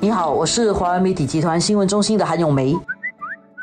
[0.00, 2.76] 你好，我是华为媒体集团新闻中心的韩永梅。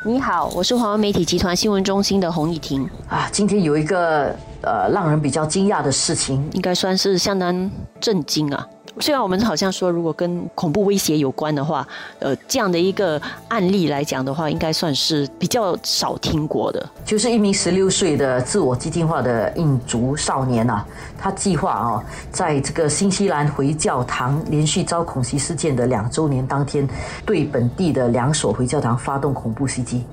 [0.03, 2.90] 你好，我是华为媒体集团新闻中心的洪以婷。
[3.08, 7.69] 啊，今天有一个呃让人比较惊讶的事情，应该算是相当
[8.00, 8.68] 震惊啊。
[9.00, 11.88] 虽然我们好像说，如果跟恐怖威胁有关的话，
[12.20, 16.89] 呃，这样的一个案例来讲的话，应该算是比较少听过的。
[17.04, 20.86] 就是一名十六岁的自我激进化的印族少年啊，
[21.18, 26.88] 他计划啊，在这个新西兰回教堂连续遭恐袭事件的两周年当天，
[27.25, 30.05] 对本地的两所回教堂发动恐怖袭击。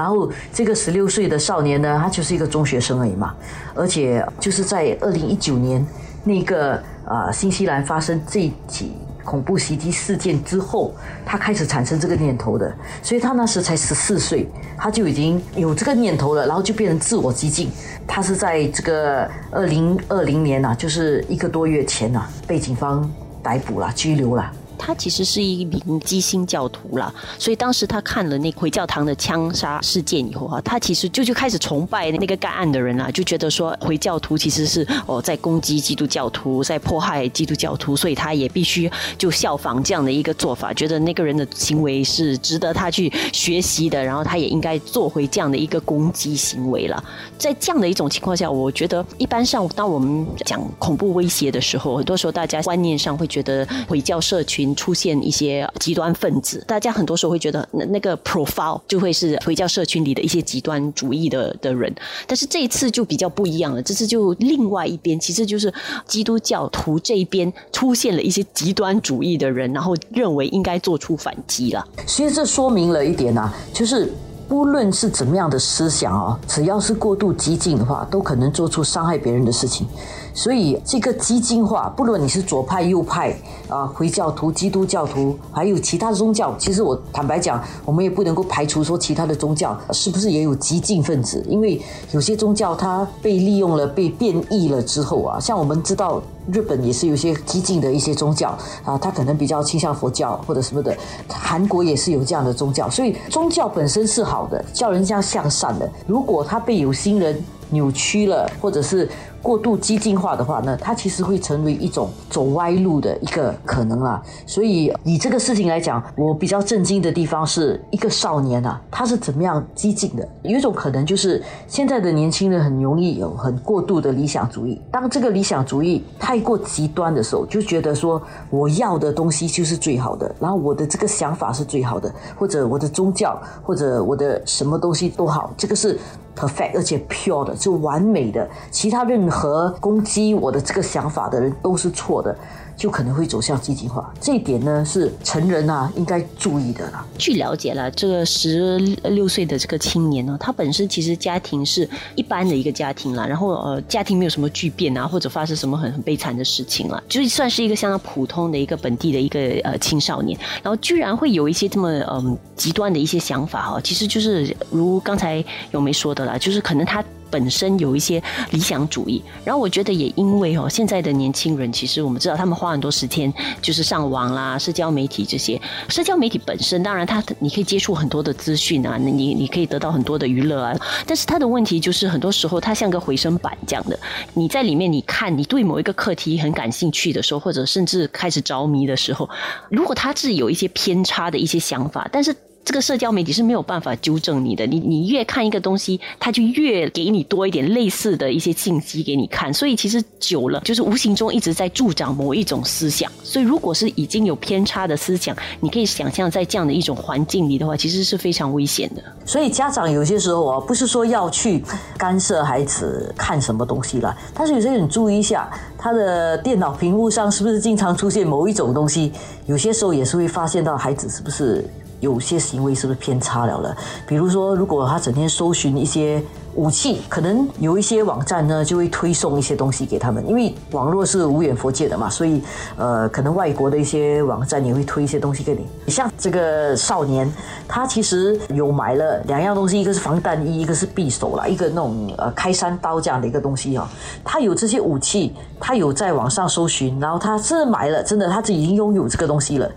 [0.00, 3.34] 然后这个十六岁的少年呢，他就是一个中学生而已嘛，
[3.74, 5.86] 而且就是在二零一九年
[6.24, 6.82] 那个。
[7.10, 8.92] 啊，新西兰发生这起
[9.24, 10.94] 恐怖袭击事件之后，
[11.26, 17.68] 他开始产生这个念头的，所以他那时才十四岁，他就已经有这个念头了，然后就变成自我激进。
[18.06, 23.10] 他是在这个二零二零年呐，就是一个多月前呐，被警方
[23.42, 24.52] 逮捕了，拘留了。
[24.80, 47.04] 他其实是一名基星教徒啦，所以当时他看了那回教堂的枪杀事件以后哈，他其实就就开始崇拜那个干案的人啦，就觉得说回教徒其实是哦在攻击基督教徒，在迫害基督教徒，所以他也必须就效仿这样的一个做法，觉得那个人的行为是值得他去学习的，然后他也应该做回这样的一个攻击行为了。
[47.36, 54.69] 在这样的一种情况下，我觉得一般上当我们讲恐怖威胁的时候，很多时候大家观念上会觉得回教社群。
[54.74, 61.94] 出现一些极端分子，大家很多时候会觉得那那个 profile 就会是回教社群里的一些极端主义的的人，
[62.26, 65.72] 但是这一次就比较不一样了，这次就另外一边，其实就是
[66.06, 71.86] 基督教徒这一边出现了一些极端主义的人，然后认为应该做出反击了。
[72.06, 74.12] 其实这说明了一点啊，就是
[74.48, 79.86] 不论是怎么样的思想啊，只要是过度激进的话，都可能做出伤害别人的事情。
[80.32, 83.34] 所以这个激进化，不论你是左派、右派
[83.68, 91.80] 啊，回教徒、基督教徒，还有其他宗教，其实我坦白讲，我们也不能够排除说其他的宗教是不是也有激进分子，因为
[92.12, 100.96] 有些宗教它被利用了、被变异了之后啊，像我们知道日本也是有些激进的一些宗教啊，它可能比较倾向佛教或者什么的，
[101.28, 105.90] 韩国也是有这样的宗教，所以宗教本身是好的，叫人家向善的。
[106.06, 109.08] 如果它被有心人扭曲了，或者是
[109.42, 114.22] 过度激进化的话呢，它其实会成为一种走歪路的一个可能啦。
[114.46, 120.28] 所以以这个事情来讲，我比较震惊的地方是一个少年啊，他是怎么样激进的？
[120.42, 124.80] 有一种可能就是现在的年轻人很容易有很过度的理想主义。
[124.90, 128.20] 当这个理想主义太过极端的时候，就觉得说
[128.50, 135.98] 我要的东西就是最好的，然后我的这个想法是最好的，或者我的宗教，或者我的什么东西都好，这个是。
[136.40, 142.34] perfect，而且 pure 的，就完美的，其他任何攻击我的这个想法的人都是错的。
[142.80, 147.06] 就可能会走向激进化，这一点呢是成人啊应该注意的了。
[147.18, 167.04] 据了解了，这个十六岁的这个青年呢，他本身其实家庭是一般的一个家庭啦，然后呃家庭没有什么巨变啊，或者发生什么很很悲惨的事情了，就算是一个相当普通的一个本地的一个呃青少年，然后居然会有一些这么嗯极端的一些想法哈，其实就是如刚才有梅说的啦，就是可能他。
[167.30, 173.32] 本身有一些理想主义，然后我觉得也因为哦，现在的年轻人其实我们知道，他们花很多时间
[173.62, 175.60] 就是上网啦、社交媒体这些。
[175.88, 180.76] 社交媒体本身当然它你可以接触很多的资讯啊，你你可以得到很多的娱乐啊。
[181.06, 183.98] 但是它的问题就是很多时候它像个回声板这样的，
[184.34, 189.28] 你在里面你看你对某一个课题很感兴趣的时候，或者甚至开始着迷的时候，
[189.70, 192.34] 如果它是有一些偏差的一些想法，但是。
[192.62, 203.10] 这个社交媒体是没有办法纠正你的，你你越看一个东西，它就越给你多一点类似的一些信息给你看，所以其实久了就是无形中一直在助长某一种思想。
[203.24, 209.02] 所以如果是已经有偏差的思想，你可以想象在这样的一种环境里的话，其实是非常危险的。
[209.24, 211.64] 所以家长有些时候啊，不是说要去
[211.96, 219.10] 干涉孩子看什么东西了，但是有些人注意一下他的电脑屏幕上是不是经常出现某一种东西，
[219.46, 221.68] 有些时候也是会发现到孩子是不是。
[222.00, 223.76] 有些行为是不是偏差了了？
[224.06, 226.22] 比如说，如果他整天搜寻一些
[226.54, 232.42] 武器，可能有一些网站呢就会推送一些东西给他们，因为网络是无远佛界的嘛，所以
[232.76, 235.66] 呃，可能外国的一些网站也会推一些东西给你。
[235.84, 237.30] 你像这个少年，
[237.68, 243.86] 他其实有买了两样东西，一个是防弹衣，一个是匕首啦，一个那种呃开山刀这样的一个东西哦。
[244.24, 249.70] 他有这些武器，他有在网上搜寻，然后他是买了，真的他是已经拥有这个东西了。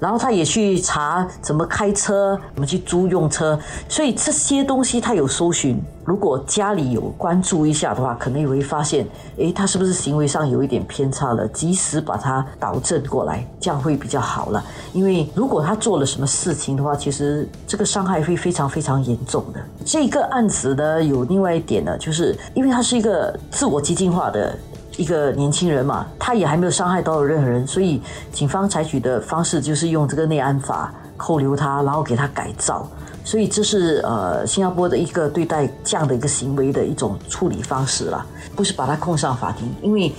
[0.00, 3.58] 然后他也去查怎么开车，怎么去租用车，
[3.88, 5.80] 所以这些东西他有搜寻。
[6.04, 9.06] 如果家里有关注一下的话，可能也会发现，
[9.36, 11.46] 诶，他是不是行为上有一点偏差了？
[11.48, 14.64] 及时把他导正过来，这样会比较好了。
[14.94, 19.60] 因为如果他做了什么事情的话，其实这个伤害会非常非常严重的。
[19.84, 24.58] 这个案子呢，有另外一点呢，就是因为他是一个自我激进化的
[24.98, 28.02] 一个年轻人嘛，他也还没有伤害到任何人，所以
[28.32, 32.86] 警方采取的方式就是用这个内安法扣留他，然后给他改造。
[33.24, 40.12] 所以这是呃新加坡的一个对待这样的一个行为的一种处理方式了，不是把他控上法庭，因为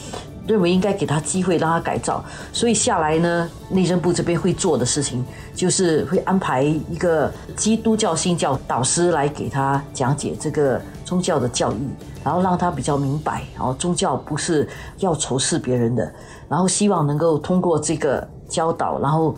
[0.49, 2.25] 认为应该给他机会让他改造。
[2.51, 5.23] 所以下来呢，内政部这边会做的事情
[5.53, 11.87] 就是会安排一个基督教新教导师来给他讲解这个宗教的教育，
[12.23, 14.67] 然后让他比较明白，然后宗教不是
[14.97, 16.11] 要仇视别人的，
[16.49, 19.35] 然后希望能够通过这个教导，然后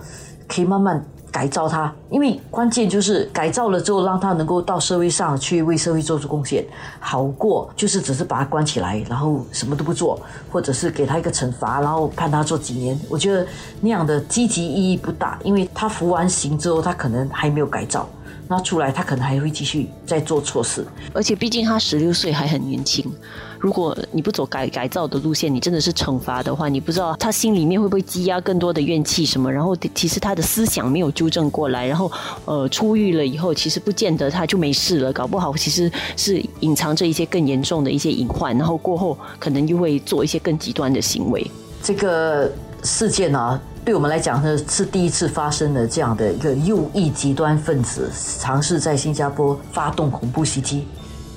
[0.48, 1.06] 可以慢慢。
[1.32, 6.66] 改造他，因为关键就是改造了之后，让他能够到社会上去为社会做出贡献，
[7.00, 10.20] 好过就是只是把他关起来，然后什么都不做，
[10.52, 13.00] 或者是给他一个惩罚，然后判他做几年。
[13.10, 13.48] 我觉得
[13.80, 18.08] 那样的积极意义不大，因为他服完刑之后，他可能还没有改造，
[18.52, 20.86] 那出来他可能还会继续再做错事。
[21.14, 23.10] 而且毕竟他十六岁还很年轻。
[23.58, 32.12] 如果你不走改改造的路线，你真的是惩罚的话，你不知道他心里面会不会积压更多的怨气什么，然后其实他的思想没有纠正过来，然后
[32.44, 41.50] 呃出狱了以后，其实不见得他就没事了，搞不好其实是隐藏着一些更严重的一些隐患，然后过后可能又会做一些更极端的行为。
[41.82, 42.52] 这个
[42.84, 50.88] 事件呢，对我们来讲呢是第一次发生的这样的一个右翼极端分子尝试在新加坡发动恐怖袭击，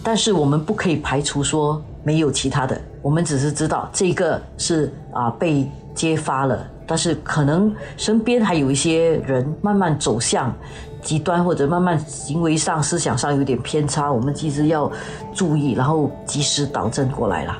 [0.02, 1.82] 但是我们不可以排除说。
[2.06, 10.54] 没有其他的，我们只是知道这个是啊被揭发了，但是可能身边还有一些人慢慢走向
[11.00, 14.92] 极端，或者慢慢行为上、思想上有点偏差，我们其实要
[15.32, 17.56] 注意，然后及时导正过来了。